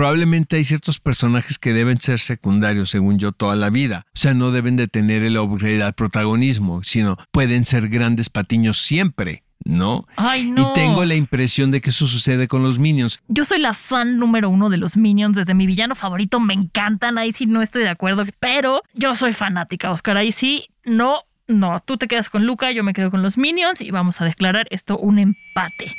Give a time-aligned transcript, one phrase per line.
[0.00, 4.06] Probablemente hay ciertos personajes que deben ser secundarios, según yo, toda la vida.
[4.06, 9.42] O sea, no deben de tener el al protagonismo, sino pueden ser grandes patiños siempre.
[9.62, 10.06] ¿no?
[10.16, 10.70] Ay, no.
[10.70, 13.20] Y tengo la impresión de que eso sucede con los Minions.
[13.28, 17.18] Yo soy la fan número uno de los Minions, desde mi villano favorito, me encantan,
[17.18, 21.82] ahí sí no estoy de acuerdo, pero yo soy fanática, Oscar, ahí sí, no, no,
[21.84, 24.66] tú te quedas con Luca, yo me quedo con los Minions y vamos a declarar
[24.70, 25.94] esto un empate.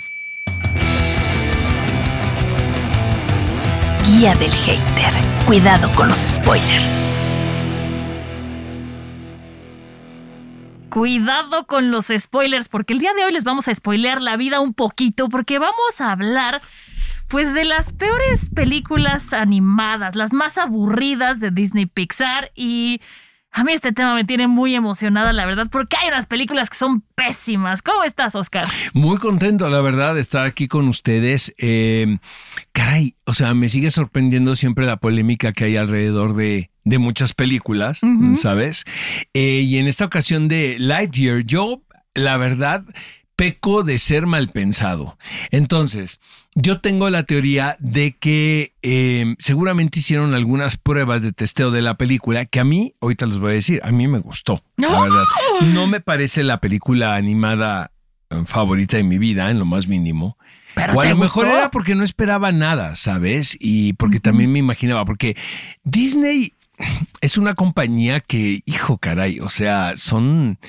[4.05, 5.13] Guía del hater.
[5.45, 7.07] Cuidado con los spoilers.
[10.89, 14.59] Cuidado con los spoilers, porque el día de hoy les vamos a spoilear la vida
[14.59, 16.61] un poquito, porque vamos a hablar
[17.27, 23.01] pues de las peores películas animadas, las más aburridas de Disney Pixar y
[23.53, 26.77] a mí este tema me tiene muy emocionada, la verdad, porque hay unas películas que
[26.77, 27.81] son pésimas.
[27.81, 28.65] ¿Cómo estás, Oscar?
[28.93, 31.53] Muy contento, la verdad, de estar aquí con ustedes.
[31.57, 32.17] Eh,
[32.71, 37.99] caray, o sea, me sigue sorprendiendo siempre la polémica que hay alrededor de, muchas películas,
[38.35, 38.85] ¿sabes?
[39.33, 41.81] Eh, y en esta ocasión de Lightyear, yo,
[42.15, 42.83] la verdad,
[43.41, 45.17] peco de ser mal pensado.
[45.49, 46.19] Entonces,
[46.53, 51.95] yo tengo la teoría de que em, seguramente hicieron algunas pruebas de testeo de la
[51.95, 54.63] película que a mí, ahorita les voy a decir, a mí me gustó.
[54.77, 55.23] La verdad.
[55.63, 57.91] No me parece la película animada
[58.29, 60.37] em, favorita de mi vida, en lo más mínimo.
[60.75, 61.57] Pero o a ¿te lo mejor gustó?
[61.57, 63.57] era porque no esperaba nada, ¿sabes?
[63.59, 65.35] Y porque también me imaginaba, porque
[65.83, 66.53] Disney
[67.21, 70.59] es una compañía que, hijo caray, o sea, son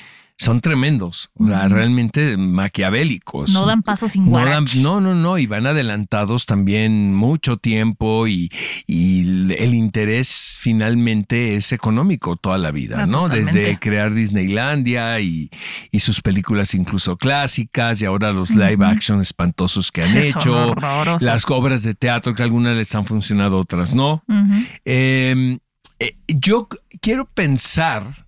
[0.43, 3.53] son tremendos, o sea, realmente maquiavélicos.
[3.53, 8.27] No dan paso sin no, dan- no, no, no, y van adelantados también mucho tiempo
[8.27, 8.51] y,
[8.87, 9.21] y
[9.55, 13.23] el interés finalmente es económico toda la vida, Ah, ¿no?
[13.23, 13.59] totalmente.
[13.59, 15.49] Desde crear Disneylandia y,
[15.91, 20.75] y sus películas incluso clásicas y ahora los live action espantosos que han hecho,
[21.21, 24.23] las obras de teatro que algunas les han funcionado, otras no.
[24.29, 24.65] Ujú.
[24.85, 25.59] Eh,
[25.99, 26.69] eh, yo
[27.01, 28.27] quiero pensar,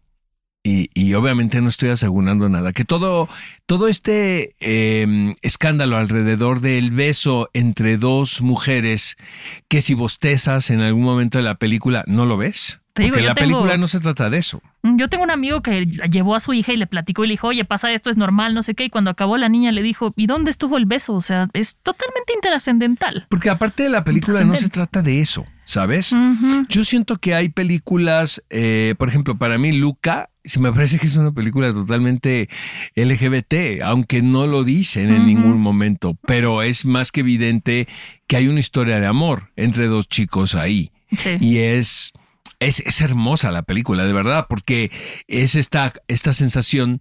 [0.64, 3.28] y, y obviamente no estoy asegurando nada, que todo,
[3.66, 9.16] todo este eh, escándalo alrededor del beso entre dos mujeres,
[9.68, 12.80] que si bostezas en algún momento de la película, ¿no lo ves?
[12.94, 14.62] Te digo, yo la tengo- película no se trata de eso.
[14.84, 17.48] Yo tengo un amigo que llevó a su hija y le platicó y le dijo,
[17.48, 18.84] oye, pasa esto, es normal, no sé qué.
[18.84, 21.14] Y cuando acabó la niña le dijo, ¿y dónde estuvo el beso?
[21.14, 23.26] O sea, es totalmente intrascendental.
[23.28, 26.14] Porque aparte de la película no se trata de eso, ¿sabes?
[26.68, 31.06] Yo siento que hay películas, eh, por ejemplo, para mí Luca, se me parece que
[31.08, 32.48] es una película totalmente
[32.94, 37.88] LGBT, aunque no lo dicen en ningún momento, pero es más que evidente
[38.26, 40.92] que hay una historia de amor entre dos chicos ahí.
[41.18, 41.30] Sí.
[41.40, 42.12] Y es,
[42.60, 44.90] es, es hermosa la película, de verdad, porque
[45.28, 47.00] es esta, esta sensación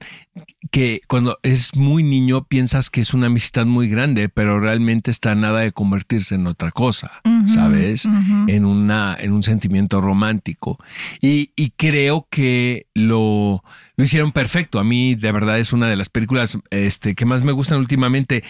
[0.71, 5.35] que cuando es muy niño piensas que es una amistad muy grande, pero realmente está
[5.35, 8.05] nada de convertirse en otra cosa, ¿sabes?
[8.47, 10.79] En, una, en un sentimiento romántico.
[11.21, 13.63] Y, y creo que lo,
[13.95, 14.79] lo hicieron perfecto.
[14.79, 18.43] A mí, de verdad, es una de las películas este, que más me gustan últimamente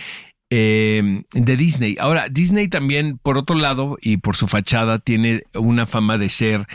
[0.55, 1.97] eh, de Disney.
[1.99, 6.67] Ahora, Disney también, por otro lado, y por su fachada, tiene una fama de ser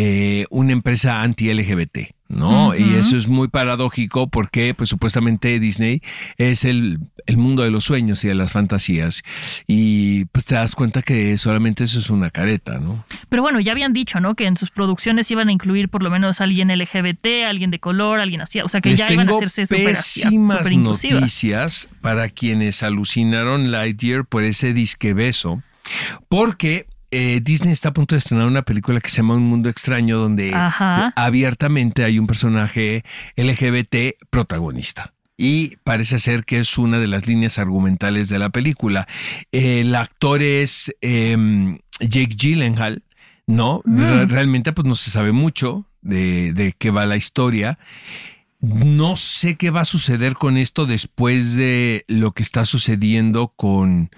[0.00, 2.14] eh, una empresa anti-LGBT.
[2.28, 2.76] ¿no?
[2.76, 6.02] Y eso es muy paradójico porque, pues, supuestamente Disney
[6.36, 9.22] es el, el mundo de los sueños y de las fantasías.
[9.66, 13.04] Y pues te das cuenta que solamente eso es una careta, ¿no?
[13.28, 14.34] Pero bueno, ya habían dicho, ¿no?
[14.34, 18.20] Que en sus producciones iban a incluir por lo menos alguien LGBT, alguien de color,
[18.20, 18.60] alguien así.
[18.60, 23.72] O sea, que Les ya iban a hacerse súper así, pésimas noticias para quienes alucinaron
[23.72, 25.62] Lightyear por ese disque beso,
[26.28, 29.68] porque eh, Disney está a punto de estrenar una película que se llama Un Mundo
[29.68, 31.12] Extraño, donde Ajá.
[31.16, 33.04] abiertamente hay un personaje
[33.36, 35.12] LGBT protagonista.
[35.36, 39.06] Y parece ser que es una de las líneas argumentales de la película.
[39.52, 43.02] El actor es em, Jake Gyllenhaal,
[43.46, 43.82] ¿no?
[43.84, 43.98] Mm.
[44.00, 47.78] Re- Realmente pues no se sabe mucho de, de qué va la historia.
[48.60, 54.10] No sé qué va a suceder con esto después de lo que está sucediendo con,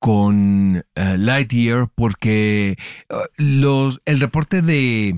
[0.00, 2.76] con eh, Lightyear, porque
[3.08, 5.16] eh, los, el reporte de,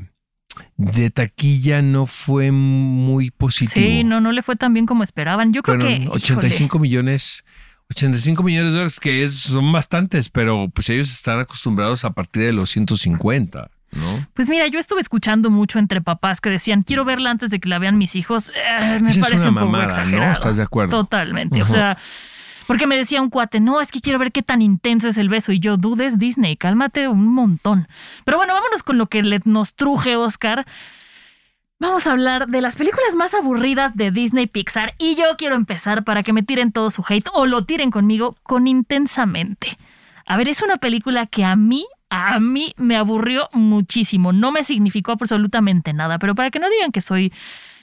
[0.77, 3.87] de taquilla no fue muy positivo.
[3.87, 5.53] Sí, no, no le fue tan bien como esperaban.
[5.53, 6.09] Yo creo Fueron que.
[6.11, 7.45] 85 millones.
[7.91, 12.43] 85 millones de dólares, que es- son bastantes, pero pues ellos están acostumbrados a partir
[12.43, 13.71] de los 150.
[13.93, 14.27] ¿no?
[14.33, 17.69] Pues mira, yo estuve escuchando mucho entre papás que decían, quiero verla antes de que
[17.69, 18.49] la vean mis hijos.
[18.49, 19.91] Eh, me Esa es parece una un poco mamada, ¿no?
[19.91, 20.33] exagerado.
[20.33, 20.91] ¿Estás de acuerdo?
[20.97, 21.63] Totalmente.
[21.63, 21.99] O sea,
[22.73, 25.29] porque me decía un cuate, no, es que quiero ver qué tan intenso es el
[25.29, 25.53] beso.
[25.53, 27.87] Y yo, dudes Disney, cálmate un montón.
[28.25, 30.65] Pero bueno, vámonos con lo que nos truje Oscar.
[31.79, 34.95] Vamos a hablar de las películas más aburridas de Disney Pixar.
[34.97, 38.37] Y yo quiero empezar para que me tiren todo su hate o lo tiren conmigo
[38.43, 39.77] con intensamente.
[40.25, 44.33] A ver, es una película que a mí, a mí me aburrió muchísimo.
[44.33, 47.35] No me significó absolutamente nada, pero para que no digan que soy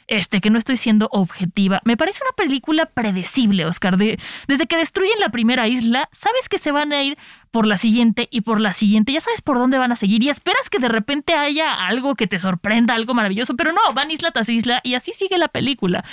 [0.09, 1.81] este, que no estoy siendo objetiva.
[1.85, 3.97] Me parece una película predecible, Oscar.
[3.97, 7.17] De- desde que destruyen la primera isla, sabes que se van a ir
[7.51, 9.11] por la siguiente y por la siguiente.
[9.13, 12.27] Ya sabes por dónde van a seguir y esperas que de repente haya algo que
[12.27, 16.03] te sorprenda, algo maravilloso, pero no, van isla tras isla y así sigue la película.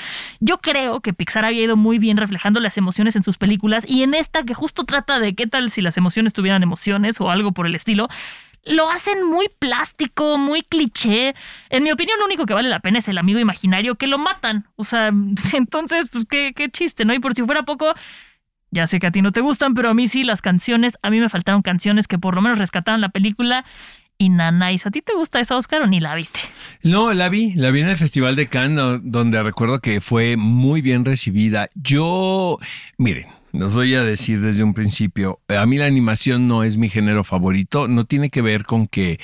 [0.40, 4.02] Yo creo que Pixar había ido muy bien reflejando las emociones en sus películas y
[4.02, 7.52] en esta que justo trata de qué tal si las emociones tuvieran emociones o algo
[7.52, 8.08] por el estilo.
[8.66, 11.34] Lo hacen muy plástico, muy cliché.
[11.70, 14.18] En mi opinión, lo único que vale la pena es el amigo imaginario que lo
[14.18, 14.66] matan.
[14.76, 15.08] O sea,
[15.54, 17.14] entonces, pues qué, qué chiste, ¿no?
[17.14, 17.94] Y por si fuera poco,
[18.70, 21.10] ya sé que a ti no te gustan, pero a mí sí, las canciones, a
[21.10, 23.64] mí me faltaron canciones que por lo menos rescataron la película.
[24.18, 26.40] Y Nanais, ¿a ti te gusta esa Oscar o ni la viste?
[26.82, 30.80] No, la vi, la vi en el Festival de Cannes, donde recuerdo que fue muy
[30.80, 31.68] bien recibida.
[31.74, 32.58] Yo,
[32.96, 33.26] miren,
[33.58, 37.24] los voy a decir desde un principio, a mí la animación no es mi género
[37.24, 39.18] favorito, no tiene que ver con que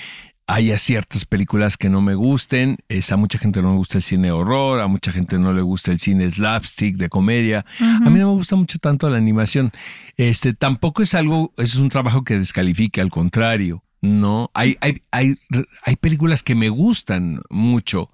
[0.47, 4.03] haya ciertas películas que no me gusten, es, a mucha gente no le gusta el
[4.03, 7.65] cine horror, a mucha gente no le gusta el cine slapstick de comedia.
[7.81, 9.73] A mí no me gusta mucho tanto la animación.
[10.17, 13.83] Este, tampoco es algo, es un trabajo que descalifique, al contrario.
[14.03, 15.37] No, hay, hay, hay,
[15.85, 18.11] hay películas que me gustan mucho,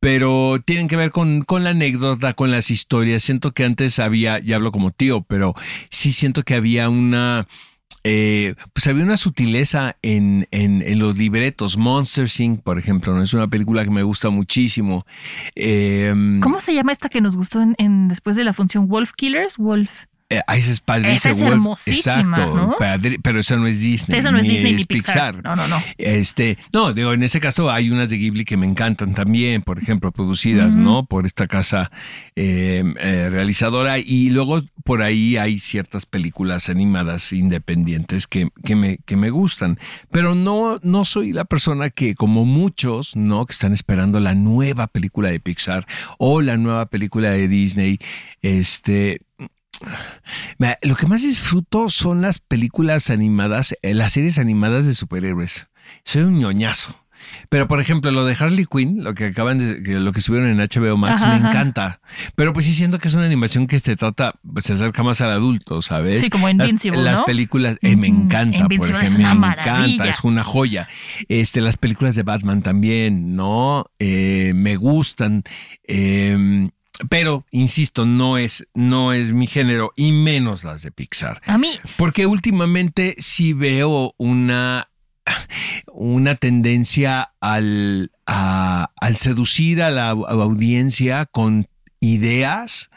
[0.00, 3.22] pero tienen que ver con, con la anécdota, con las historias.
[3.22, 5.54] Siento que antes había, ya hablo como tío, pero
[5.90, 7.46] sí siento que había una,
[8.02, 11.76] eh, pues había una sutileza en, en, en los libretos.
[11.76, 13.22] Monster Inc., por ejemplo, ¿no?
[13.22, 15.04] es una película que me gusta muchísimo.
[15.54, 19.12] Eh, ¿Cómo se llama esta que nos gustó en, en- después de la función Wolf
[19.14, 19.58] Killers?
[19.58, 20.04] Wolf.
[20.28, 21.14] Eh, esa es padrísima.
[21.16, 21.52] Esa es Wolf.
[21.52, 22.56] hermosísima, Exacto.
[22.56, 22.76] ¿no?
[22.80, 24.18] padre- pero eso no es Disney.
[24.18, 25.40] Esa no es Disney ni Pixar.
[25.44, 25.80] No, no, no.
[25.98, 29.78] Este, no, digo, en ese caso hay unas de Ghibli que me encantan también, por
[29.78, 31.06] ejemplo, producidas, ¿no?
[31.06, 31.92] Por esta casa
[32.34, 33.98] eh, eh, realizadora.
[34.00, 39.78] Y luego por ahí hay ciertas películas animadas independientes que, que, me, que me gustan.
[40.10, 43.46] Pero no, no soy la persona que, como muchos, ¿no?
[43.46, 45.86] Que están esperando la nueva película de Pixar
[46.18, 47.98] o la nueva película de Disney.
[48.42, 49.20] Este.
[50.58, 55.66] Mira, Lo que más disfruto son las películas animadas, eh, las series animadas de superhéroes.
[56.04, 56.96] Soy un ñoñazo.
[57.48, 60.58] Pero, por ejemplo, lo de Harley Quinn, lo que acaban de, lo que subieron en
[60.58, 61.48] HBO Max, Ajá, me ajá.
[61.48, 62.00] encanta.
[62.34, 65.20] Pero pues sí siento que es una animación que se trata, pues, se acerca más
[65.20, 66.20] al adulto, ¿sabes?
[66.20, 67.24] Sí, como Invincible, Las, las ¿no?
[67.26, 70.88] películas, eh, me encanta, por es ejemplo, me encanta, es una joya.
[71.28, 73.86] Este, las películas de Batman también, ¿no?
[73.98, 75.42] Eh, me gustan.
[75.88, 76.68] Eh,
[77.08, 81.40] pero, insisto, no es, no es mi género y menos las de Pixar.
[81.46, 84.88] A mí, Porque últimamente sí veo una,
[85.92, 91.66] una tendencia al, a- al seducir a la au- audiencia con
[92.00, 92.90] ideas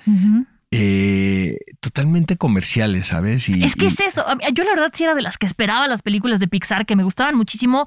[0.72, 3.50] eh, totalmente comerciales, ¿sabes?
[3.50, 4.24] Y, Es que y- es eso.
[4.54, 7.04] Yo la verdad sí era de las que esperaba las películas de Pixar, que me
[7.04, 7.86] gustaban muchísimo.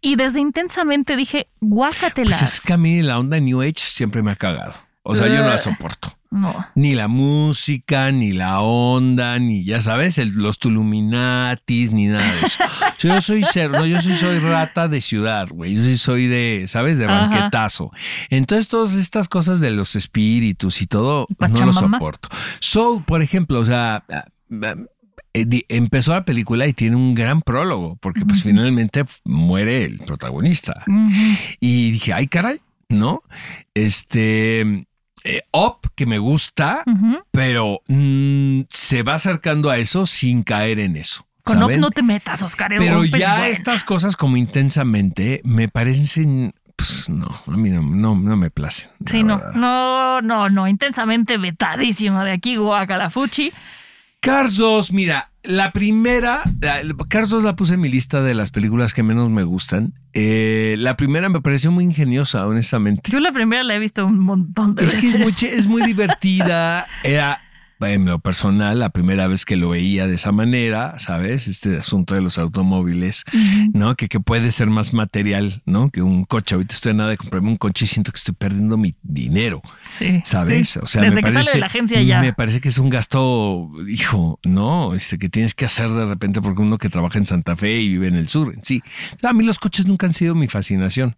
[0.00, 2.38] Y desde intensamente dije, guácatelas.
[2.40, 4.74] pues es que a mí la onda New Age siempre me ha cagado.
[5.06, 6.16] O sea, yo no la soporto.
[6.30, 6.66] No.
[6.74, 12.40] Ni la música, ni la onda, ni ya sabes, el- los Tuluminatis, ni nada de
[12.46, 12.64] eso.
[12.98, 15.74] Yo soy cerdo, yo sí soy rata de ciudad, güey.
[15.74, 16.96] Yo sí soy de, ¿sabes?
[16.98, 17.28] De Ajá.
[17.28, 17.92] banquetazo.
[18.30, 22.30] Entonces, todas estas cosas de los espíritus y todo, ¿Y no lo soporto.
[22.60, 24.04] Soul, por ejemplo, o sea,
[25.34, 30.82] eh, empezó la película y tiene un gran prólogo, porque pues finalmente muere el protagonista.
[31.60, 33.22] Y dije, ay, caray, ¿no?
[33.74, 34.86] Este.
[35.24, 36.84] Eh, Up, que me gusta,
[37.32, 41.26] pero mm, se va acercando a eso sin caer en eso.
[41.42, 42.72] Con no te metas, Oscar.
[42.78, 48.14] pero es ya estas cosas como intensamente me parecen, pues no, a mí no, no,
[48.14, 48.90] no me placen.
[49.00, 49.54] la Sí, no, verdad.
[49.54, 53.52] no, no, no, intensamente vetadísima de aquí, Guacalafuchi.
[54.24, 58.50] Cars 2, mira, la primera, la- Cars 2 la puse en mi lista de las
[58.50, 59.92] películas que menos me gustan.
[60.14, 63.10] Eh, la primera me pareció muy ingeniosa, honestamente.
[63.10, 65.14] Yo la primera la he visto un montón de Es que veces.
[65.14, 66.86] es muy, es muy divertida.
[67.02, 67.40] Era,
[67.92, 71.48] en lo personal, la primera vez que lo veía de esa manera, ¿sabes?
[71.48, 73.24] Este asunto de los automóviles,
[73.72, 73.94] ¿no?
[73.96, 75.90] Que, que puede ser más material, ¿no?
[75.90, 76.54] Que un coche.
[76.54, 79.62] Ahorita estoy en nada de comprarme un coche y siento que estoy perdiendo mi dinero,
[79.98, 80.70] Sí, ¿sabes?
[80.70, 80.78] sí.
[80.82, 82.20] O sea, Desde me que parece, sale de la agencia ya.
[82.20, 86.40] me parece que es un gasto, hijo, no, este, que tienes que hacer de repente
[86.42, 88.82] porque uno que trabaja en Santa Fe y vive en el sur, sí.
[89.22, 91.16] A mí los coches nunca han sido mi fascinación.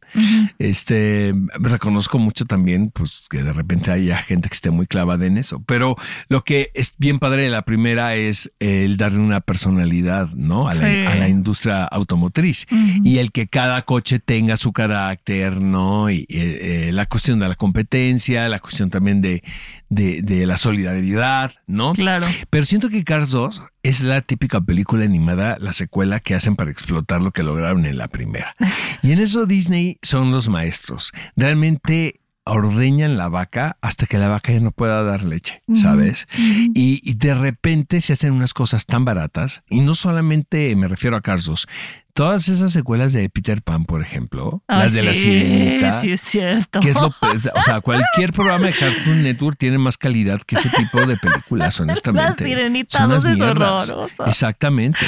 [0.58, 5.38] Este, reconozco mucho también, pues, que de repente haya gente que esté muy clavada en
[5.38, 5.62] eso.
[5.66, 5.96] Pero
[6.28, 10.68] lo que es bien padre la primera es el darle una personalidad, ¿no?
[10.68, 10.96] A, la, Sí.
[11.06, 12.66] a la industria automotriz.
[13.04, 16.10] Y el que cada coche tenga su carácter, ¿no?
[16.10, 19.42] Y eh, eh, la cuestión de la competencia, la cuestión también de,
[19.88, 21.92] de, de la solidaridad, ¿no?
[21.94, 22.26] Claro.
[22.50, 26.70] Pero siento que Cars 2 es la típica película animada, la secuela que hacen para
[26.70, 28.54] explotar lo que lograron en la primera.
[29.02, 31.12] Y en eso Disney son los maestros.
[31.36, 36.26] Realmente ordeñan la vaca hasta que la vaca ya no pueda dar leche, ¿sabes?
[36.74, 41.16] y, y de repente se hacen unas cosas tan baratas, y no solamente me refiero
[41.16, 41.66] a Cars 2,
[42.14, 46.20] todas esas secuelas de Peter Pan, por ejemplo, Ah, las de la sirenita, Sí, es
[46.22, 46.80] cierto.
[46.80, 50.70] que es lo o sea, cualquier programa de Cartoon Network tiene más calidad que ese
[50.70, 52.42] tipo de películas, honestamente.
[52.44, 54.24] La Sirenita Son 2 es horrorosa.
[54.26, 54.98] Exactamente.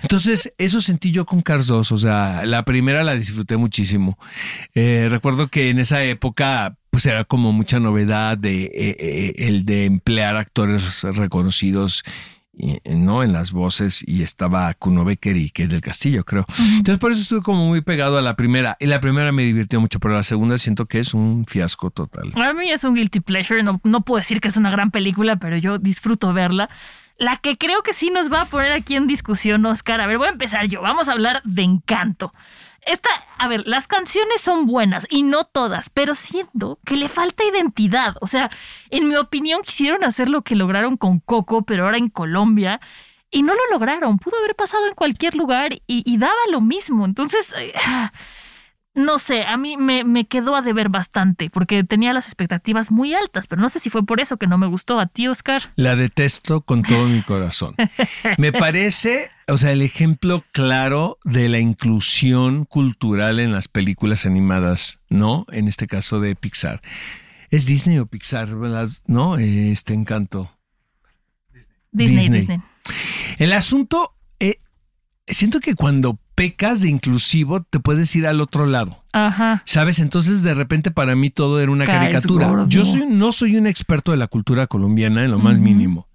[0.00, 4.18] Entonces, eso sentí yo con Cars 2, o sea, la primera la disfruté muchísimo.
[4.74, 9.64] Eh, recuerdo que en esa época pues era como mucha novedad de eh, eh, el
[9.64, 12.04] de emplear actores reconocidos
[12.84, 16.46] no en las voces y estaba Kuno Becker y que del Castillo creo
[16.76, 19.80] entonces por eso estuve como muy pegado a la primera y la primera me divirtió
[19.80, 23.20] mucho pero la segunda siento que es un fiasco total Para mí es un guilty
[23.20, 23.62] pleasure.
[23.62, 26.68] No, no puedo decir que es una gran película, pero yo disfruto verla.
[27.18, 30.00] La que creo que sí nos va a poner aquí en discusión, Oscar.
[30.00, 30.82] A ver, voy a empezar yo.
[30.82, 32.32] Vamos a hablar de Encanto.
[32.86, 37.44] Esta, a ver, las canciones son buenas y no todas, pero siento que le falta
[37.44, 38.16] identidad.
[38.20, 38.50] O sea,
[38.90, 42.80] en mi opinión quisieron hacer lo que lograron con Coco, pero ahora en Colombia.
[43.30, 44.18] Y no lo lograron.
[44.18, 47.04] Pudo haber pasado en cualquier lugar y, y daba lo mismo.
[47.04, 47.72] Entonces, eh,
[48.94, 53.12] no sé, a mí me, me quedó a deber bastante porque tenía las expectativas muy
[53.12, 55.00] altas, pero no sé si fue por eso que no me gustó.
[55.00, 55.72] ¿A ti, Oscar?
[55.74, 57.74] La detesto con todo mi corazón.
[58.38, 65.00] Me parece, o sea, el ejemplo claro de la inclusión cultural en las películas animadas,
[65.08, 65.46] ¿no?
[65.52, 66.80] En este caso de Pixar.
[67.50, 68.54] ¿Es Disney o Pixar?
[68.56, 68.88] ¿verdad?
[69.06, 69.36] ¿No?
[69.36, 70.50] Este encanto.
[71.92, 72.40] Disney, Disney.
[72.40, 72.60] Disney.
[73.38, 74.56] El asunto, eh,
[75.26, 79.04] siento que cuando pecas de inclusivo te puedes ir al otro lado.
[79.12, 79.62] Ajá.
[79.66, 79.98] ¿Sabes?
[80.00, 82.48] Entonces de repente para mí todo era una Caes caricatura.
[82.48, 82.68] gordo.
[82.68, 86.08] Yo soy, no soy un experto de la cultura colombiana en lo más mínimo,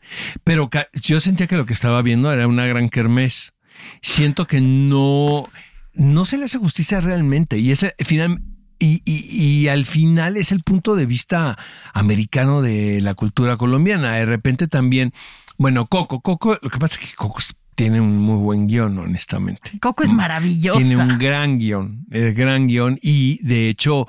[0.43, 0.69] pero
[1.01, 3.53] yo sentía que lo que estaba viendo era una gran kermés.
[4.01, 5.47] Siento que no,
[5.93, 8.41] no se le hace justicia realmente y ese final...
[8.81, 9.25] Y, y-
[9.63, 11.57] y al final es el punto de vista
[11.93, 14.13] americano de la cultura colombiana.
[14.13, 15.11] De repente también,
[15.57, 18.99] bueno, Coco, Coco, lo que pasa es que Coco es- tiene un muy buen guion,
[18.99, 19.79] honestamente.
[19.79, 20.79] Coco es maravillosa.
[20.81, 20.83] Mm.
[20.83, 24.05] Tiene un gran guion, el gran guion y de hecho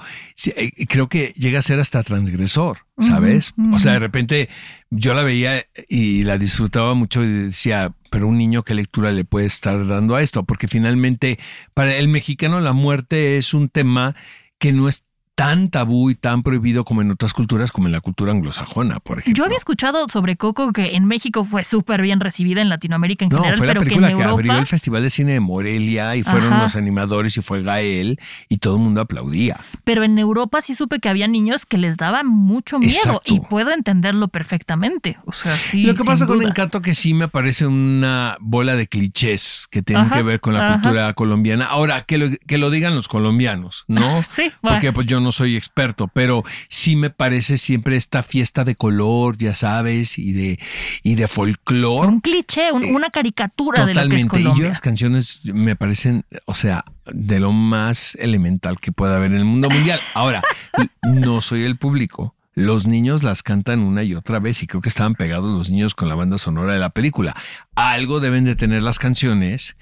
[0.57, 3.55] eh, creo que llega a ser hasta transgresor, ¿sabes?
[3.73, 4.49] O sea, de repente
[4.91, 9.25] yo la veía y la disfrutaba mucho y decía, pero un niño qué lectura le
[9.25, 11.39] puede estar dando a esto, porque finalmente
[11.73, 14.17] para el mexicano la muerte es un tema
[14.59, 18.01] que no es tan tabú y tan prohibido como en otras culturas, como en la
[18.01, 19.39] cultura anglosajona, por ejemplo.
[19.39, 23.31] Yo había escuchado sobre Coco que en México fue súper bien recibida, en Latinoamérica en
[23.31, 24.33] No, general, fue la pero que en película que, Europa.
[24.33, 26.63] abrió el Festival de Cine de Morelia y fueron Ajá.
[26.65, 28.19] los animadores y fue Gael
[28.51, 29.59] y todo el mundo aplaudía.
[29.85, 33.23] Pero en Europa sí supe que había niños que les daba mucho miedo Exacto.
[33.35, 35.17] y puedo entenderlo perfectamente.
[35.25, 35.85] O sea, sí.
[35.85, 36.49] Lo que pasa con duda.
[36.51, 40.53] Encanto que sí me parece una bola de clichés que tienen Ajá, que ver con
[40.55, 40.73] la ajá.
[40.75, 41.65] cultura colombiana.
[41.67, 44.23] Ahora, que lo, que lo digan los colombianos, ¿no?
[44.29, 44.77] Sí, bueno.
[44.77, 49.37] Porque pues yo no soy experto, pero sí me parece siempre esta fiesta de color,
[49.39, 50.59] ya sabes, y de,
[51.03, 52.09] y de folclore.
[52.09, 54.59] un cliché, un- una caricatura de lo que es Totalmente.
[54.59, 59.33] Y yo las canciones me parecen, o sea, de lo más elemental que pueda haber
[59.33, 60.01] en el mundo mundial.
[60.15, 60.43] Ahora,
[61.03, 62.35] no soy el público.
[62.55, 65.95] Los niños las cantan una y otra vez y creo que estaban pegados los niños
[65.95, 67.35] con la banda sonora de la película.
[67.77, 69.77] Algo deben de tener las canciones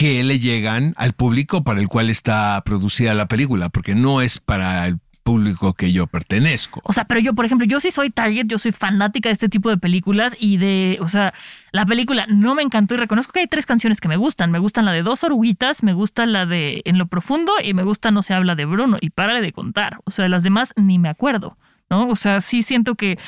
[0.00, 4.38] que le llegan al público para el cual está producida la película, porque no es
[4.38, 6.80] para el público que yo pertenezco.
[6.84, 9.50] O sea, pero yo, por ejemplo, yo sí soy target, yo soy fanática de este
[9.50, 11.34] tipo de películas y de, o sea,
[11.72, 14.50] la película no me encantó y reconozco que hay tres canciones que me gustan.
[14.50, 17.82] Me gustan la de Dos Oruguitas, me gusta la de En lo Profundo y me
[17.82, 19.98] gusta No se habla de Bruno y párale de contar.
[20.04, 21.58] O sea, las demás ni me acuerdo,
[21.90, 22.08] ¿no?
[22.08, 23.18] O sea, sí siento que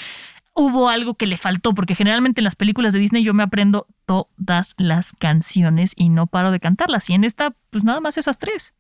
[0.55, 3.87] hubo algo que le faltó porque generalmente en las películas de Disney yo me aprendo
[4.07, 8.39] todas las canciones y no paro de cantarlas y en esta, pues nada más esas
[8.39, 8.75] tres.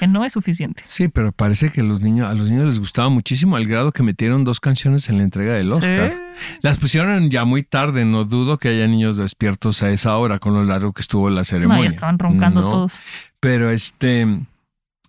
[0.00, 0.82] que no es suficiente.
[0.84, 4.02] Sí, pero parece que los niños, a los niños les gustaba muchísimo al grado que
[4.02, 6.12] metieron dos canciones en la entrega del Oscar.
[6.36, 6.58] Sí.
[6.60, 10.54] Las pusieron ya muy tarde, no dudo que haya niños despiertos a esa hora con
[10.54, 11.84] lo largo que estuvo la No, ceremonia.
[11.84, 12.94] ya estaban roncando No, todos.
[13.38, 14.26] Pero este,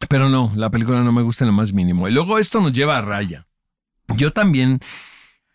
[0.09, 2.07] pero no, la película no me gusta en lo más mínimo.
[2.07, 3.47] Y luego esto nos lleva a Raya.
[4.15, 4.79] Yo también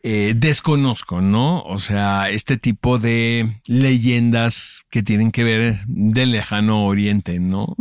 [0.03, 1.61] eh, desconozco, ¿no?
[1.63, 7.77] O sea, este tipo de leyendas que tienen que ver del lejano oriente, ¿no?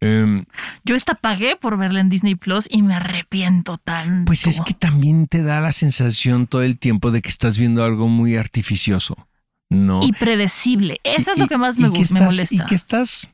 [0.00, 0.44] Em,
[0.84, 4.24] Yo esta pagué por verla en Disney Plus y me arrepiento tanto.
[4.26, 7.84] Pues es que también te da la sensación todo el tiempo de que estás viendo
[7.84, 9.28] algo muy artificioso,
[9.70, 10.02] ¿no?
[10.02, 10.98] Y predecible.
[11.04, 12.54] Eso es Y- lo que más y me, que gusta, me estás- molesta.
[12.54, 13.28] Y que estás.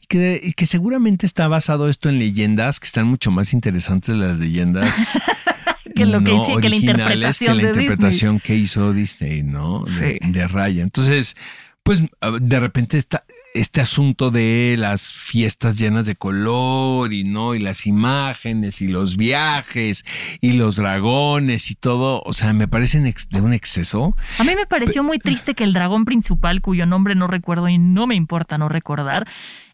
[0.00, 4.14] Y que, y que seguramente está basado esto en leyendas que están mucho más interesantes
[4.16, 5.18] las leyendas.
[5.96, 9.42] Que lo que no que la originales interpretación que la de interpretación que hizo Disney,
[9.42, 9.80] ¿no?
[9.80, 10.30] De, Sí.
[10.30, 10.82] de Raya.
[10.82, 11.36] Entonces,
[11.82, 12.00] pues
[12.40, 13.24] de repente está
[13.54, 19.16] este asunto de las fiestas llenas de color y no, y las imágenes y los
[19.16, 20.04] viajes
[20.40, 24.16] y los dragones y todo, o sea, me parecen de un exceso.
[24.38, 27.78] A mí me pareció muy triste que el dragón principal, cuyo nombre no recuerdo y
[27.78, 29.28] no me importa no recordar,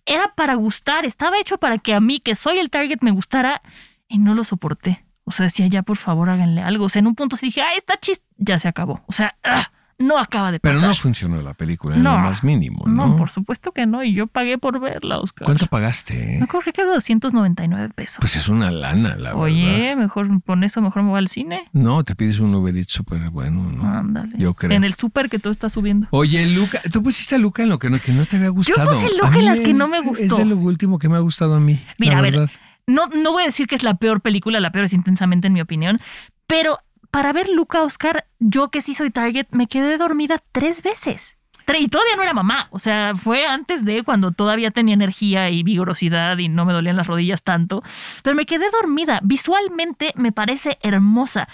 [0.07, 3.61] era para gustar, estaba hecho para que a mí, que soy el target, me gustara
[4.09, 5.05] y no lo soporté.
[5.29, 6.87] O sea, decía, ya por favor háganle algo.
[6.87, 9.03] O sea, en un punto sí dije, ah, está chiste, ya se acabó.
[9.07, 9.71] O sea, ah,
[10.01, 10.91] no acaba de Pero pasar.
[10.91, 12.13] no funcionó la película en No.
[12.13, 13.09] lo más mínimo, ¿no?
[13.09, 14.05] No, por supuesto que no.
[14.05, 15.45] Y yo pagué por verla, Oscar.
[15.45, 16.37] ¿Cuánto pagaste?
[16.39, 18.19] Me acuerdo que 299 pesos.
[18.21, 19.97] Pues es una lana, la Oye, verdad.
[19.97, 21.65] mejor con eso, mejor me voy al cine.
[21.73, 23.83] No, te pides un Uber Eats súper bueno, ¿no?
[23.89, 24.35] Ándale.
[24.39, 24.71] Yo creo.
[24.77, 26.07] En el súper que tú estás subiendo.
[26.11, 28.89] Oye, Luca, tú pusiste a Luca en lo que no, que no te había gustado.
[28.91, 30.23] puse Luca en las que no me gustó.
[30.25, 31.83] Es de lo último que me ha gustado a mí.
[31.99, 32.51] Mira, la a ver, verdad.
[32.89, 35.53] No, no voy a decir que es la peor película, la peor es intensamente en
[35.53, 36.01] mi opinión,
[36.47, 36.79] pero
[37.11, 41.39] para ver Luca Oscar, yo que sí soy target, me quedé dormida tres veces.
[41.79, 45.63] Y todavía no era mamá, o sea, fue antes de cuando todavía tenía energía y
[45.63, 47.83] vigorosidad y no me dolían las rodillas tanto,
[48.23, 49.21] pero me quedé dormida.
[49.23, 51.47] Visualmente me parece hermosa,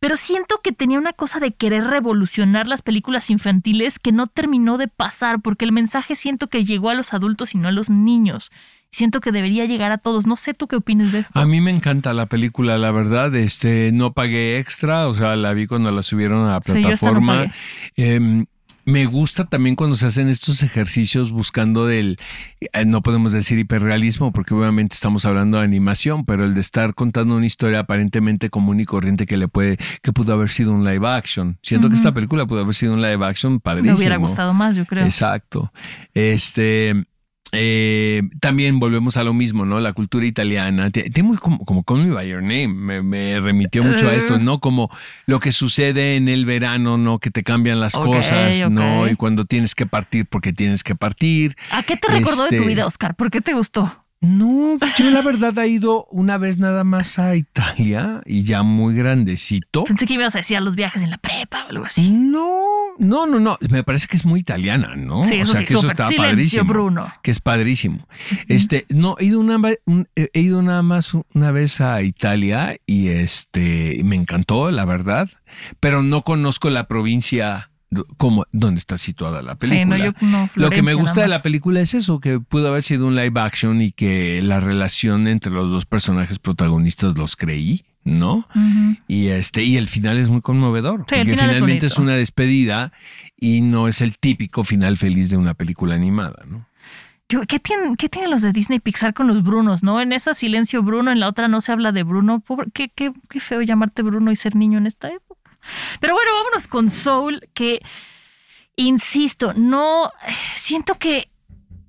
[0.00, 4.78] pero siento que tenía una cosa de querer revolucionar las películas infantiles que no terminó
[4.78, 7.90] de pasar, porque el mensaje siento que llegó a los adultos y no a los
[7.90, 8.50] niños.
[8.90, 10.26] Siento que debería llegar a todos.
[10.26, 11.38] No sé tú qué opinas de esto.
[11.38, 13.34] A mí me encanta la película, la verdad.
[13.34, 16.90] Este, no pagué extra, o sea, la vi cuando la subieron a la Sí, yo
[16.90, 17.52] esta no plataforma.
[17.96, 18.46] Em,
[18.86, 22.16] me gusta también cuando se hacen estos ejercicios buscando del,
[22.60, 26.94] eh, no podemos decir hiperrealismo, porque obviamente estamos hablando de animación, pero el de estar
[26.94, 30.84] contando una historia aparentemente común y corriente que le puede, que pudo haber sido un
[30.86, 31.58] live action.
[31.62, 33.98] Siento que esta película pudo haber sido un live action me padrísimo.
[33.98, 35.04] hubiera gustado más, yo creo.
[35.04, 35.70] Exacto.
[36.14, 37.04] Este.
[37.52, 39.80] Eh, también volvemos a lo mismo, ¿no?
[39.80, 40.90] La cultura italiana.
[40.90, 42.68] Te- Tiene muy como, como Call Me By Your Name.
[42.68, 44.60] Me, me remitió mucho a esto, ¿no?
[44.60, 44.90] Como
[45.26, 47.18] lo que sucede en el verano, ¿no?
[47.18, 49.08] Que te cambian las cosas, ¿no?
[49.08, 51.56] Y cuando tienes que partir porque tienes que partir.
[51.70, 53.14] ¿A qué te recordó de tu Este- vida, Oscar?
[53.14, 54.04] ¿Por qué te gustó?
[54.20, 58.94] No, yo la verdad he ido una vez nada más a Italia y ya muy
[58.96, 59.84] grandecito.
[59.84, 62.10] Pensé que ibas a decir a los viajes en la prepa o algo así.
[62.10, 62.50] No,
[62.98, 63.56] no, no, no.
[63.70, 65.22] Me parece que es muy italiana, ¿no?
[65.22, 66.64] Sí, o sea sí, que eso está Silencio, padrísimo.
[66.64, 67.12] Bruno.
[67.22, 68.08] Que es padrísimo.
[68.48, 73.08] Este, no, he ido una un- he ido nada más una vez a Italia y
[73.08, 75.30] este me encantó, la verdad.
[75.78, 77.70] Pero no conozco la provincia
[78.16, 79.98] como donde está situada la Sí, película.
[79.98, 80.50] no, yo no.
[80.56, 83.40] Lo que me gusta de la película es eso, que pudo haber sido un live
[83.40, 88.46] action y que la relación entre los dos personajes protagonistas los creí, ¿no?
[89.06, 91.00] Y este, y el final es muy conmovedor.
[91.08, 92.92] Sí, porque final finalmente es, una despedida
[93.38, 96.66] y no es el típico final feliz de una película animada, ¿no?
[97.30, 100.00] Yo, ¿qué, tienen, ¿Qué tienen los de Disney Pixar con los Brunos, no?
[100.00, 102.40] En esa silencio Bruno, en la otra no se habla de Bruno.
[102.40, 105.27] Pobre- qué, qué, qué feo llamarte Bruno y ser niño en esta época.
[106.00, 107.80] Pero bueno, vámonos con Soul, que,
[108.76, 110.10] insisto, no,
[110.56, 111.30] siento que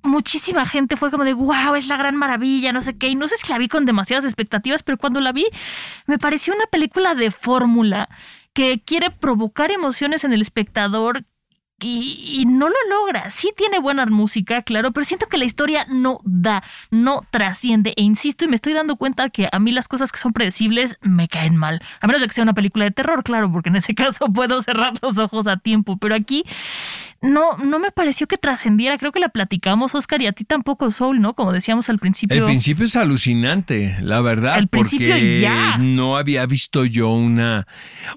[0.02, 3.08] muchísima gente fue como de, wow, es la gran maravilla, no sé qué.
[3.08, 5.46] Y no sé si la vi con demasiadas expectativas, pero cuando la vi,
[6.06, 8.08] me pareció una película de fórmula
[8.52, 11.24] que quiere provocar emociones en el espectador
[11.82, 13.30] y, no lo logra.
[13.30, 17.94] Sí tiene buena música, claro, pero siento que la historia no da, no trasciende.
[17.96, 20.98] E insisto, y me estoy dando cuenta que a mí las cosas que son predecibles
[21.00, 21.80] me caen mal.
[22.00, 24.60] A menos de que sea una película de terror, claro, porque en ese caso puedo
[24.62, 25.96] cerrar los ojos a tiempo.
[25.96, 26.44] Pero aquí
[27.22, 28.96] no, no me pareció que trascendiera.
[28.98, 31.34] Creo que la platicamos, Oscar, y a ti tampoco, Soul, ¿no?
[31.34, 32.36] Como decíamos al principio.
[32.38, 35.76] El principio es alucinante, la verdad, El principio porque ya.
[35.78, 37.66] no había visto yo una,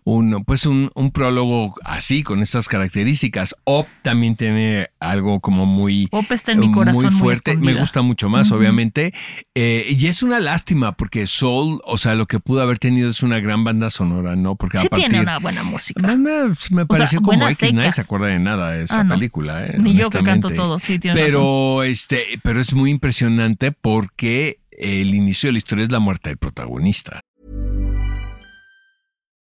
[0.03, 3.55] un, pues un, un prólogo así, con estas características.
[3.65, 7.03] Op también tiene algo como muy, Pop está en mi corazón.
[7.03, 7.57] muy muy fuerte.
[7.57, 9.13] Me gusta mucho más, obviamente.
[9.55, 13.21] Eh, y es una lástima porque Soul, o sea, lo que pudo haber tenido es
[13.23, 14.55] una gran banda sonora, ¿no?
[14.55, 16.05] Porque Sí a partir, tiene una buena música.
[16.07, 19.15] Me, me- me pareció como X, nadie se acuerda de nada de esa Ah, no.
[19.15, 19.65] película.
[19.65, 20.79] eh, Ni yo que canto todo.
[20.79, 21.85] Sí, tienes razón.
[21.85, 26.37] Este, pero es muy impresionante porque el inicio de la historia es la muerte del
[26.37, 27.21] protagonista.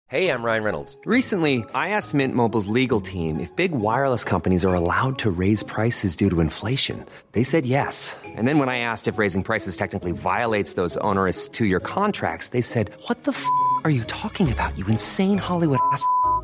[0.10, 1.00] Hey, I'm Ryan Reynolds.
[1.08, 5.64] Recently, I asked Mint Mobile's legal team if big wireless companies are allowed to raise
[5.64, 7.04] prices due to inflation.
[7.32, 8.16] They said yes.
[8.38, 12.62] And then when I asked if raising prices technically violates those onerous two-year contracts, they
[12.62, 13.44] said, "What the f***
[13.86, 14.78] are you talking about?
[14.78, 16.06] You insane Hollywood ass."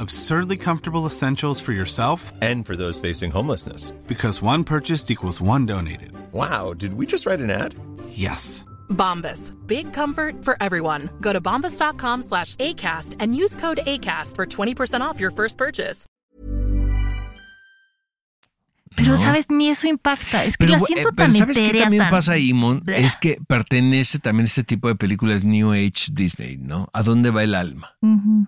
[0.00, 3.92] Absurdly comfortable essentials for yourself And for those facing homelessness.
[4.08, 6.12] because one purchased equals one donated.
[6.32, 7.74] Wow, did we just write an ad?
[8.08, 8.64] Yes.
[8.88, 9.52] Bombas.
[9.66, 11.10] Big comfort for everyone.
[11.20, 16.06] Go to bombas.com slash ACAST and use code ACAST for 20% off your first purchase.
[18.96, 19.16] Pero, No.
[19.18, 19.46] ¿sabes?
[19.50, 20.44] Ni eso impacta.
[20.44, 22.80] Es que la bu- siento eh, pero tan ¿sabes qué también tan- pasa ahí, Mon?
[22.80, 23.04] Bleh.
[23.04, 26.88] Es que pertenece también a este tipo de películas New Age Disney, ¿no?
[26.92, 27.92] ¿A dónde va el alma?
[28.02, 28.46] Ujú.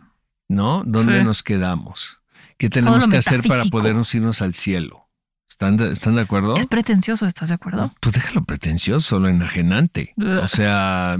[0.52, 0.82] ¿No?
[0.84, 1.24] ¿Dónde Sí.
[1.24, 2.18] nos quedamos?
[2.58, 5.08] ¿Qué tenemos que hacer para podernos irnos al cielo?
[5.48, 6.56] ¿Están de, ¿están de acuerdo?
[6.56, 7.92] Es pretencioso, ¿estás de acuerdo?
[8.00, 10.14] Pues déjalo pretencioso, lo enajenante.
[10.42, 11.18] O sea,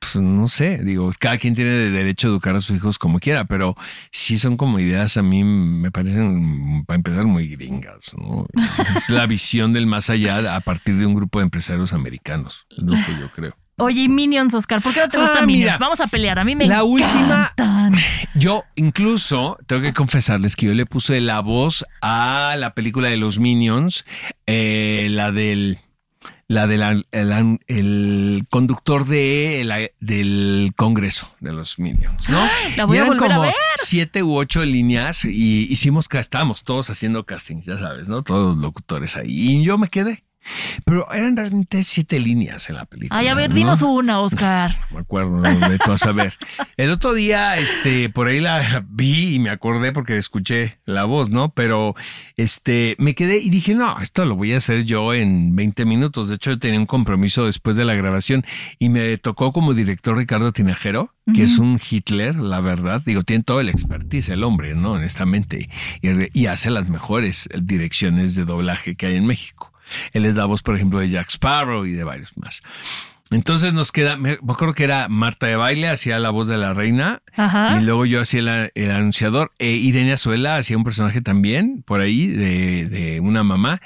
[0.00, 3.18] pues no sé, digo, cada quien tiene de derecho a educar a sus hijos como
[3.18, 3.76] quiera, pero
[4.12, 8.46] sí son como ideas a mí me parecen, para empezar, muy gringas, ¿no?
[8.96, 12.82] Es la visión del más allá a partir de un grupo de empresarios americanos, es
[12.84, 13.56] lo que yo creo.
[13.78, 15.64] Oye, y Minions, Oscar, ¿por qué no te Ah, gustan Minions?
[15.72, 15.78] mira.
[15.78, 16.38] Vamos a pelear.
[16.38, 17.92] A mí me La última- encantan.
[18.34, 23.16] Yo incluso tengo que confesarles que yo le puse la voz a la película de
[23.16, 24.04] los Minions,
[24.46, 25.78] eh, la del
[26.50, 32.48] la del el, el conductor de la- del Congreso de los Minions, ¿no?
[32.76, 33.54] la voy Y eran a como ver.
[33.76, 38.22] siete u ocho líneas y hicimos estábamos todos haciendo casting, ya sabes, ¿no?
[38.22, 39.26] Todos los locutores ahí.
[39.28, 40.24] Y yo me quedé.
[40.84, 43.18] Pero eran realmente siete líneas en la película.
[43.18, 43.56] Ay, a ver, ¿no?
[43.56, 44.76] dinos una, Oscar.
[44.90, 46.34] No me acuerdo, no, tú a saber.
[46.76, 51.30] El otro día, este, por ahí la vi y me acordé porque escuché la voz,
[51.30, 51.50] ¿no?
[51.50, 51.94] Pero,
[52.36, 56.28] este, me quedé y dije, no, esto lo voy a hacer yo en 20 minutos.
[56.28, 58.44] De hecho, yo tenía un compromiso después de la grabación
[58.78, 63.02] y me tocó como director Ricardo Tinajero, que es un Hitler, la verdad.
[63.04, 64.92] Digo, tiene todo el expertise el hombre, ¿no?
[64.92, 65.68] Honestamente.
[66.00, 69.67] Y, y hace las mejores direcciones de doblaje que hay en México.
[70.12, 72.62] Él es la voz, por ejemplo, de Jack Sparrow y de varios más.
[73.30, 76.72] Entonces nos queda, me acuerdo que era Marta de Baile, hacía la voz de la
[76.72, 77.78] reina, Ajá.
[77.78, 82.26] y luego yo hacía el anunciador, e Irene Azuela hacía un personaje también, por ahí,
[82.26, 83.80] de, de una mamá,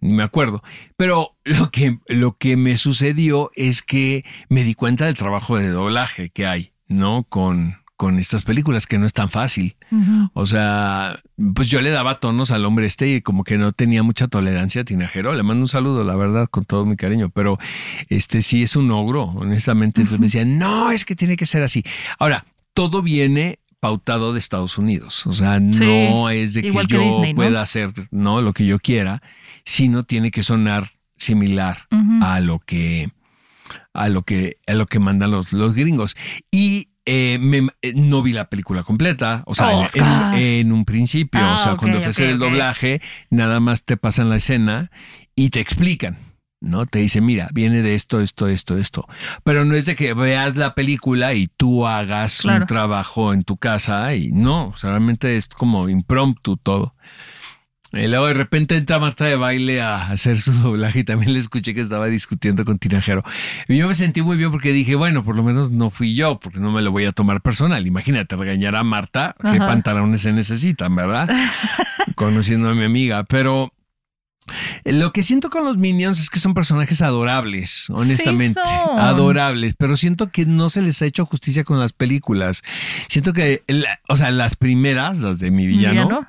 [0.00, 0.62] ni me acuerdo.
[0.96, 5.70] Pero lo que, lo que me sucedió es que me di cuenta del trabajo de
[5.70, 7.24] doblaje que hay, ¿no?
[7.24, 9.76] Con, con estas películas, que no es tan fácil.
[10.34, 11.18] O sea,
[11.54, 14.82] pues yo le daba tonos al hombre este y como que no tenía mucha tolerancia
[14.82, 15.34] a Tinajero.
[15.34, 17.58] Le mando un saludo, la verdad, con todo mi cariño, pero
[18.08, 20.02] este sí es un ogro, honestamente.
[20.02, 21.82] Entonces me decían, no, es que tiene que ser así.
[22.18, 25.26] Ahora, todo viene pautado de Estados Unidos.
[25.26, 27.36] O sea, no es de que yo Disney, ¿no?
[27.36, 29.22] pueda hacer no lo que yo quiera,
[29.64, 31.86] sino tiene que sonar similar
[32.20, 33.10] a lo que
[33.94, 36.14] a lo que a lo que mandan los, los gringos
[36.50, 41.54] y eh, me- eh, no vi la película completa, o sea, en- un principio, Ah,
[41.54, 44.90] o sea, ok, cuando te ok, hacen el doblaje, nada más te pasan la escena
[45.34, 46.18] y te explican,
[46.60, 46.84] ¿no?
[46.86, 49.06] Te dicen, mira, viene de esto, esto, esto, esto.
[49.44, 52.62] Pero no es de que veas la película y tú hagas Claro.
[52.62, 56.94] un trabajo en tu casa y no, o sea, realmente es como impromptu todo.
[57.92, 61.38] Y luego de repente entra Marta de baile a hacer su doblaje y también le
[61.38, 63.22] escuché que estaba discutiendo con Tinajero.
[63.68, 66.40] Y yo me sentí muy bien porque dije, bueno, por lo menos no fui yo,
[66.40, 67.86] porque no me lo voy a tomar personal.
[67.86, 69.66] Imagínate, regañar a Marta, qué Ajá.
[69.66, 71.28] pantalones se necesitan, ¿verdad?
[72.16, 73.24] Conociendo a mi amiga.
[73.24, 73.72] Pero
[74.84, 78.60] lo que siento con los Minions es que son personajes adorables, honestamente.
[78.96, 82.62] Adorables, pero siento que no se les ha hecho justicia con las películas.
[83.08, 83.62] Siento que,
[84.08, 86.28] o sea, las primeras, las de mi villano, ¿Villano?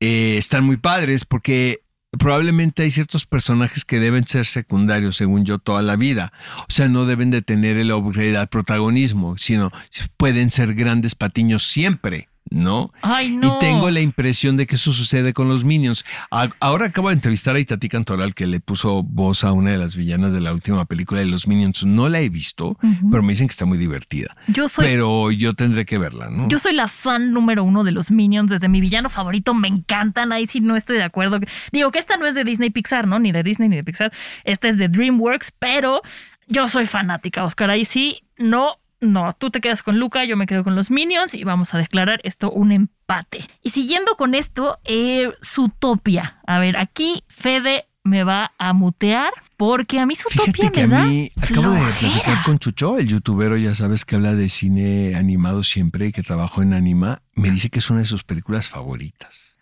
[0.00, 1.82] eh, están muy padres porque
[2.18, 6.32] probablemente hay ciertos personajes que deben ser secundarios, según yo, toda la vida.
[6.60, 9.70] O sea, no deben de tener el al protagonismo, sino
[10.16, 12.28] pueden ser grandes patiños siempre.
[12.50, 12.92] ¿No?
[13.02, 13.56] Ay, no.
[13.56, 16.04] Y tengo la impresión de que eso sucede con los Minions.
[16.30, 19.96] Ahora acabo de entrevistar a Itati Cantoral, que le puso voz a una de las
[19.96, 21.84] villanas de la última película de los Minions.
[21.84, 22.78] No la he visto,
[23.10, 24.36] pero me dicen que está muy divertida.
[24.46, 26.48] Yo soy Pero yo tendré que verla, ¿no?
[26.48, 30.32] Yo soy la fan número uno de los Minions, desde mi villano favorito, me encantan,
[30.32, 31.40] ahí sí no estoy de acuerdo.
[31.72, 33.18] Digo que esta no es de Disney Pixar, ¿no?
[33.18, 34.12] Ni de Disney ni de Pixar,
[34.44, 36.02] esta es de DreamWorks, pero
[36.46, 40.46] yo soy fanática, Oscar, ahí sí no no, tú te quedas con Luca, yo me
[40.46, 43.46] quedo con los Minions y vamos a declarar esto un empate.
[43.62, 46.40] Y siguiendo con esto, eh, Zootopia.
[46.46, 51.04] A ver, aquí Fede me va a mutear porque a mí Zootopia me a da
[51.04, 55.62] mí acabo de platicar con Chucho, el youtuber, ya sabes que habla de cine animado
[55.62, 57.22] siempre y que trabajó en Anima.
[57.34, 59.56] Me dice que es una de sus películas favoritas.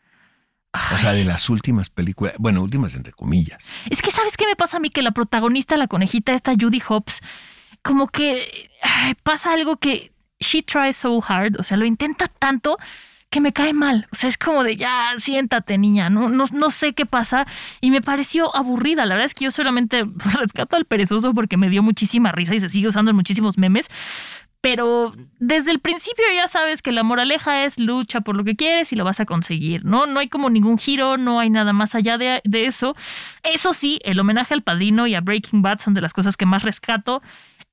[0.94, 3.66] O sea, de las últimas películas, bueno, últimas entre comillas.
[3.88, 4.90] Es que, ¿sabes qué me pasa a mí?
[4.90, 7.22] Que la protagonista, la conejita, esta Judy Hopps,
[7.86, 8.70] como que
[9.22, 12.78] pasa algo que she tries so hard, o sea, lo intenta tanto
[13.30, 14.06] que me cae mal.
[14.12, 16.10] O sea, es como de ya, siéntate, niña.
[16.10, 17.46] No, no, no sé qué pasa.
[17.80, 19.04] Y me pareció aburrida.
[19.04, 20.04] La verdad es que yo solamente
[20.38, 23.88] rescato al perezoso porque me dio muchísima risa y se sigue usando en muchísimos memes.
[24.60, 28.92] Pero desde el principio ya sabes que la moraleja es lucha por lo que quieres
[28.92, 30.06] y lo vas a conseguir, ¿no?
[30.06, 32.96] No hay como ningún giro, no hay nada más allá de, de eso.
[33.44, 36.46] Eso sí, el homenaje al padrino y a Breaking Bad son de las cosas que
[36.46, 37.22] más rescato.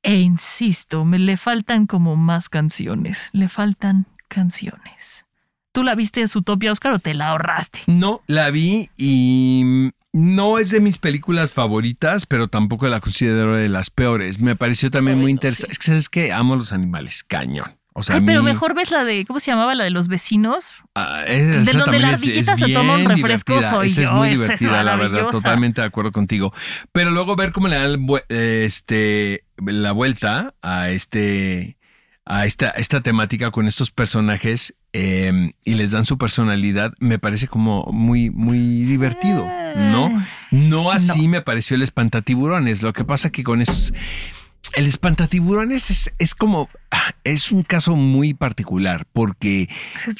[0.04, 3.30] E insisto, me le faltan como más canciones.
[3.32, 5.26] Le faltan canciones.
[5.72, 7.80] ¿Tú la viste en Zootopia, Oscar, o te la ahorraste?
[7.88, 13.70] No, la vi y no es de mis películas favoritas, pero tampoco la considero de
[13.70, 14.40] las peores.
[14.40, 15.68] Me pareció también muy interesante.
[15.68, 15.72] sí.
[15.72, 17.76] Es que sabes que amo los animales, cañón.
[17.96, 19.76] O sea, Ay, pero mejor ves la de, ¿cómo se llamaba?
[19.76, 20.74] La de los vecinos.
[20.96, 23.70] Ah, esa De donde la ardillita se toma un refresco divertida.
[23.70, 26.52] soy Esa es yo, muy esa es divertida, la verdad, totalmente de acuerdo contigo.
[26.92, 31.78] Pero luego ver cómo le dan eh, este, la vuelta a este
[32.26, 37.48] a esta, esta temática con estos personajes eh, y les dan su personalidad, me parece
[37.48, 39.46] como muy, muy divertido,
[39.76, 40.24] ¿no?
[40.52, 42.82] No así me pareció el espantatiburones.
[42.82, 43.94] Lo que pasa que con estos.
[44.76, 46.70] El espantatiburones es, es como.
[46.92, 49.68] ah, Es un caso muy particular porque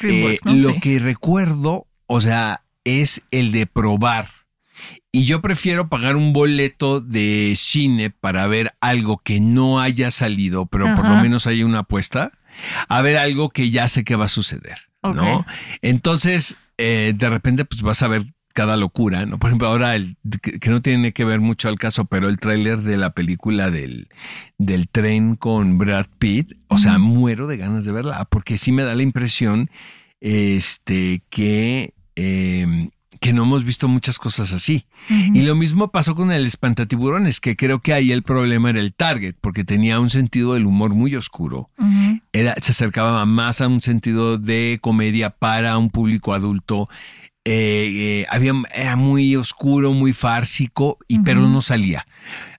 [0.08, 4.28] eh, lo que recuerdo, o sea, es el de probar.
[5.12, 10.66] Y yo prefiero pagar un boleto de cine para ver algo que no haya salido,
[10.66, 12.32] pero por lo menos haya una apuesta,
[12.88, 15.46] a ver algo que ya sé que va a suceder, ¿no?
[15.82, 19.38] Entonces, eh, de repente, pues vas a ver cada locura, ¿no?
[19.38, 22.38] Por ejemplo, ahora, el, que, que no tiene que ver mucho al caso, pero el
[22.38, 24.08] tráiler de la película del,
[24.58, 28.84] del tren con Brad Pitt, o sea, muero de ganas de verla, porque sí me
[28.84, 29.70] da la impresión
[30.20, 32.90] este, que, eh,
[33.24, 34.84] que no hemos visto muchas cosas así.
[35.08, 38.92] Y lo mismo pasó con el espantatiburones, que creo que ahí el problema era el
[38.92, 41.70] target, porque tenía un sentido del humor muy oscuro.
[42.34, 46.90] Era, se acercaba más a un sentido de comedia para un público adulto.
[47.46, 52.06] Eh, eh, había, era muy oscuro, muy fársico, y, pero no salía.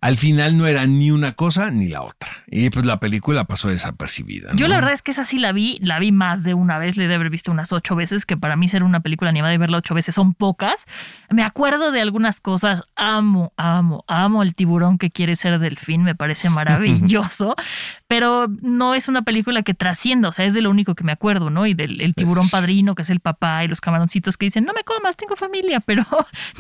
[0.06, 2.30] Al final no era ni una cosa ni la otra.
[2.46, 4.52] Y pues la película pasó desapercibida.
[4.54, 6.96] Yo la verdad es que esa sí la vi, la vi más de una vez,
[6.96, 9.56] le he de haber visto unas ocho veces, que para mí ser una película animada
[9.56, 10.86] y verla ocho veces son pocas.
[11.32, 16.13] Me acuerdo de algunas cosas, amo, amo, amo el tiburón que quiere ser delfín, me
[16.13, 17.56] parece maravilloso,
[18.08, 21.13] pero no es una película que trascienda, o sea, es de lo único que me
[21.13, 21.65] acuerdo, ¿no?
[21.65, 24.74] Y del el tiburón padrino, que es el papá, y los camaroncitos que dicen, no
[24.74, 26.06] me comas, tengo familia, pero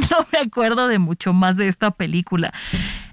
[0.09, 2.51] no me acuerdo de mucho más de esta película.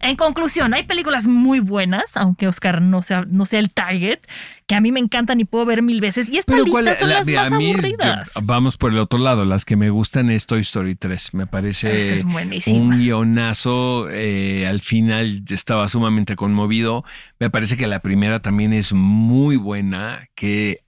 [0.00, 4.18] En conclusión, hay películas muy buenas, aunque Oscar no sea, no sea el target,
[4.66, 6.30] que a mí me encantan y puedo ver mil veces.
[6.30, 8.32] Y esta Pero lista ¿cuál- son la- las mira, más a mí, aburridas.
[8.34, 9.44] yo- vamos por el otro lado.
[9.44, 11.34] Las que me gustan es Toy Story 3.
[11.34, 12.22] Me parece es
[12.66, 14.08] un guionazo.
[14.10, 17.04] eh, al final estaba sumamente conmovido.
[17.38, 20.28] Me parece que la primera también es muy buena.
[20.34, 20.80] Que,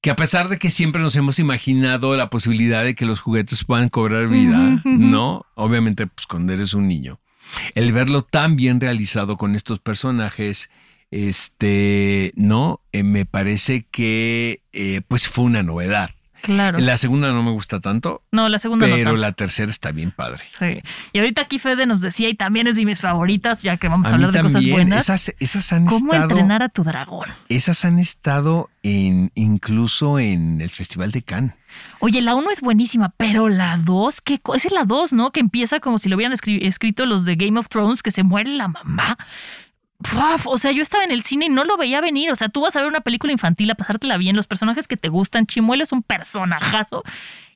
[0.00, 3.64] que a pesar de que siempre nos hemos imaginado la posibilidad de que los juguetes
[3.64, 4.80] puedan cobrar vida.
[4.84, 5.46] ¿no?
[5.54, 7.20] Obviamente, pues cuando eres un niño.
[7.74, 10.70] El verlo tan bien realizado con estos personajes,
[11.10, 12.80] este, ¿no?
[12.92, 16.13] Eh, me parece que eh, pues fue una novedad.
[16.44, 16.78] Claro.
[16.78, 20.10] La segunda no me gusta tanto, no, la segunda no pero la tercera está bien
[20.10, 20.42] padre.
[20.58, 20.80] Sí.
[21.14, 24.08] Y ahorita aquí Fede nos decía, y también es de mis favoritas, ya que vamos
[24.08, 25.04] a, hablar de cosas buenas.
[25.04, 27.26] esas, esas han ¿Cómo estado, entrenar a tu dragón?
[27.48, 31.54] esas han estado en, incluso en el Festival de Cannes.
[31.98, 35.32] Oye, la 1 es buenísima, pero la 2, ¿qué Esa es la 2, ¿no?
[35.32, 38.22] Que empieza como si lo hubieran escri- escrito los de Game of Thrones, que se
[38.22, 39.16] muere la mamá.
[40.46, 42.30] O sea, yo estaba en el cine y no lo veía venir.
[42.30, 44.96] O sea, tú vas a ver una película infantil a pasártela bien, los personajes que
[44.96, 47.02] te gustan, Chimuelo es un personajazo.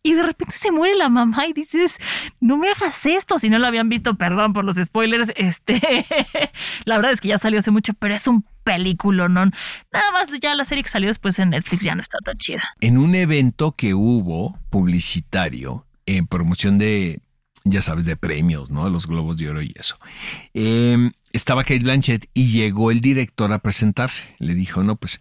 [0.02, 1.98] Y de repente se muere la mamá y dices,
[2.40, 3.38] no me hagas esto.
[3.38, 5.32] Si no lo habían visto, perdón por los spoilers.
[5.36, 5.80] Este,
[6.84, 9.46] la verdad es que ya salió hace mucho, pero es un película, ¿no?
[9.92, 12.62] Nada más ya la serie que salió después en Netflix ya no está tan chida.
[12.80, 17.20] En un evento que hubo publicitario en promoción de,
[17.70, 18.88] ya sabes, de premios, ¿no?
[18.88, 19.96] Los Globos de Oro y eso.
[20.54, 24.24] eh, estaba Kate Blanchett y llegó el director a presentarse.
[24.38, 25.20] Le dijo, no, pues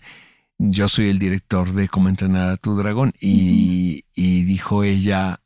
[0.57, 3.13] yo soy el director de Cómo entrenar a tu dragón.
[3.19, 5.41] Y, y dijo ella,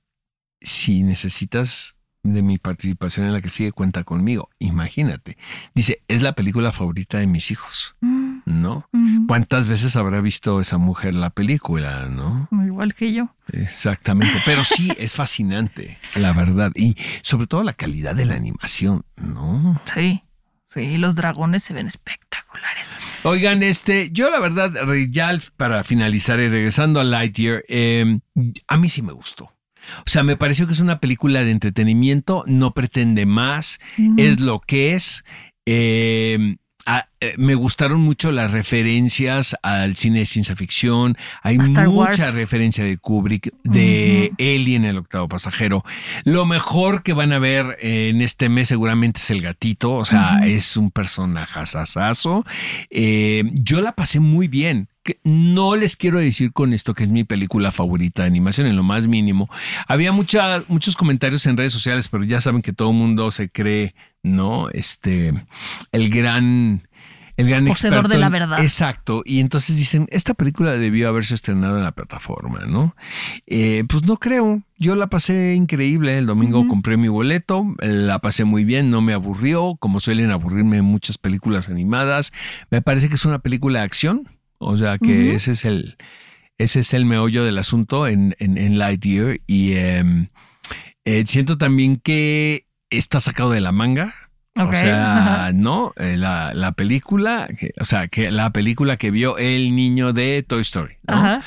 [0.62, 4.50] si necesitas de mi participación en la que sigue, cuenta conmigo.
[4.60, 5.38] Imagínate.
[5.74, 7.96] Dice, es la película favorita de mis hijos.
[8.02, 8.32] Mm.
[8.46, 8.88] ¿no?
[9.28, 12.48] ¿Cuántas veces habrá visto esa mujer la película, no?
[12.82, 13.36] Igual que yo.
[13.54, 19.06] Exactamente, pero sí es fascinante, la verdad, y sobre todo la calidad de la animación,
[19.17, 19.80] ¿no?
[19.94, 20.24] Sí.
[20.67, 22.96] Sí, los dragones se ven espectaculares.
[23.22, 24.74] Oigan, este, yo la verdad,
[25.12, 28.20] ya para finalizar y regresando a Lightyear, eh,
[28.67, 29.54] a mí sí me gustó.
[30.00, 33.80] O sea, me pareció que es una película de entretenimiento, no pretende más,
[34.17, 35.24] es lo que es.
[35.67, 36.56] Eh,
[37.20, 41.17] eh, me gustaron mucho las referencias al cine de ciencia ficción.
[41.44, 45.84] Hay mucha referencia de Kubrick, de Alien, el octavo pasajero.
[46.24, 49.94] Lo mejor que van a ver en este mes seguramente es el gatito.
[49.94, 52.46] O sea, es un personaje asasazo.
[52.89, 54.88] Eh, yo la pasé muy bien.
[55.24, 58.84] No les quiero decir con esto que es mi película favorita de animación, en lo
[58.84, 59.50] más mínimo.
[59.88, 63.96] Había muchos comentarios en redes sociales, pero ya saben que todo el mundo se cree,
[64.24, 64.70] ¿no?
[64.70, 65.34] Este,
[65.92, 66.84] el gran
[67.38, 68.60] el gran Poseedor de la verdad.
[68.60, 69.24] Exacto.
[69.26, 72.96] Y entonces dicen, esta película debió haberse estrenado en la plataforma, ¿no?
[73.48, 74.62] Eh, pues no creo.
[74.78, 76.18] Yo la pasé increíble.
[76.18, 80.82] El domingo compré mi boleto, la pasé muy bien, no me aburrió, como suelen aburrirme
[80.82, 82.32] muchas películas animadas.
[82.70, 84.30] Me parece que es una película de acción.
[84.62, 85.97] O sea que ese es el.
[86.58, 89.39] Ese es el meollo del asunto en, en, Lightyear.
[89.47, 90.28] Y em,
[91.06, 94.13] eh, siento también que está sacado de la manga
[94.56, 97.47] o sea, no, eh, la, película,
[97.80, 101.41] o sea, que la película que vio el niño de Toy Story, ¿no?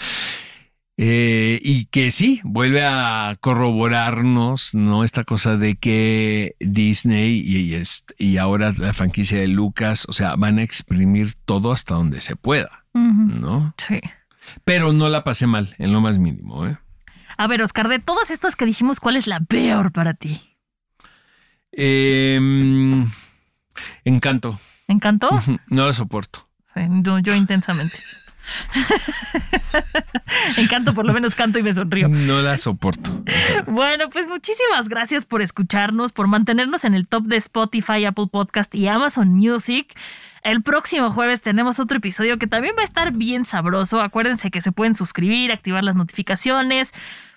[0.97, 5.05] Eh, y que sí, vuelve a corroborarnos, ¿no?
[5.05, 7.77] Esta cosa de que Disney y,
[8.17, 12.37] y ahora la franquicia de Lucas, o sea, van a exprimir todo hasta donde se
[12.37, 13.75] pueda, ¿no?
[13.77, 14.01] Sí.
[14.65, 16.79] Pero no la pasé mal, en lo más mínimo, ¿eh?
[17.37, 20.57] A ver, Oscar, de todas estas que dijimos, ¿cuál es la peor para ti?
[21.73, 22.39] Eh,
[24.05, 24.61] encanto.
[24.87, 25.29] ¿Encanto?
[25.69, 26.49] No lo soporto.
[26.77, 27.99] yo, intensamente.
[30.59, 32.09] Encanto, por lo menos canto y me sonrío.
[32.09, 33.23] No la soporto.
[33.67, 38.75] Bueno, pues muchísimas gracias por escucharnos, por mantenernos en el top de Spotify, Apple Podcast
[38.75, 39.95] y Amazon Music.
[40.45, 44.01] El próximo jueves tenemos otro episodio que también va a estar bien sabroso.
[44.01, 46.93] Acuérdense que se pueden suscribir, activar las notificaciones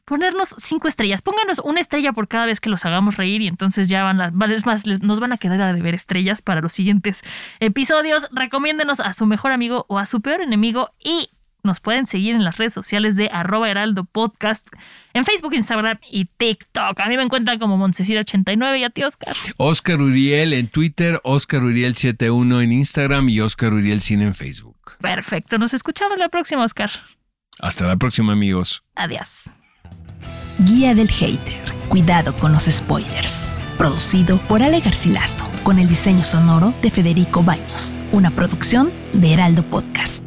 [0.08, 1.22] ponernos cinco estrellas.
[1.22, 4.32] Pónganos una estrella por cada vez que los hagamos reír y entonces ya van a,
[4.32, 7.24] más, nos van a quedar a deber estrellas para los siguientes
[7.60, 8.30] episodios.
[8.32, 11.30] Recomiéndenos a su mejor amigo o a su peor enemigo y
[11.64, 14.68] nos pueden seguir en las redes sociales de arroba heraldo podcast
[15.14, 17.00] en Facebook, Instagram y TikTok.
[17.00, 19.36] A mí me encuentran como Montesira89 y a ti, Oscar.
[19.58, 24.78] Oscar Uriel en Twitter, Oscar Uriel71 en Instagram y Oscar Uriel Cine en Facebook.
[25.02, 26.90] Perfecto, nos escuchamos la próxima, Oscar.
[27.60, 28.84] Hasta la próxima, amigos.
[28.96, 29.52] Adiós.
[30.60, 31.62] Guía del Hater.
[31.90, 33.54] Cuidado con los spoilers.
[33.78, 38.04] Producido por Ale Garcilaso, con el diseño sonoro de Federico Baños.
[38.12, 40.27] Una producción de Heraldo Podcast.